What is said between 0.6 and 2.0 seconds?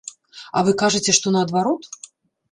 А вы кажаце, што наадварот?